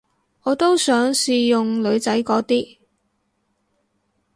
[0.41, 2.79] 我都想試用女仔嗰啲